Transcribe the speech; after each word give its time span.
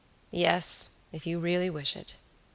"Yes, 0.31 0.95
if 1.11 1.27
you 1.27 1.37
really 1.37 1.69
wish 1.69 1.95
it." 1.95 2.15